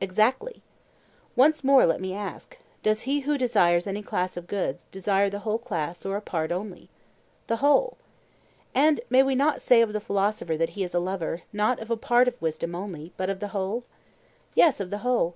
[0.00, 0.62] Exactly.
[1.34, 5.40] Once more let me ask: Does he who desires any class of goods, desire the
[5.40, 6.88] whole class or a part only?
[7.48, 7.96] The whole.
[8.72, 11.90] And may we not say of the philosopher that he is a lover, not of
[11.90, 13.82] a part of wisdom only, but of the whole?
[14.54, 15.34] Yes, of the whole.